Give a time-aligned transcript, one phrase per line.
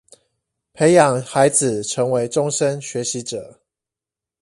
[0.73, 3.59] 培養孩子成為終身學習者